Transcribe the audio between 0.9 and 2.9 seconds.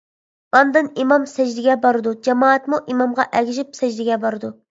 ئىمام سەجدىگە بارىدۇ، جامائەتمۇ